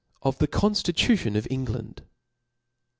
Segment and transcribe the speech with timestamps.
[0.23, 1.99] Of the Conftitution ^England.